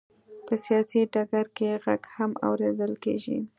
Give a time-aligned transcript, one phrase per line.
[0.47, 3.37] په سیاسي ډګر کې یې غږ هم اورېدل کېږي.